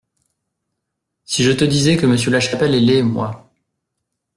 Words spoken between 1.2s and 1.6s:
Si je